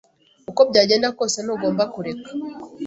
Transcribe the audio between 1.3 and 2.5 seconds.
ntugomba kureka.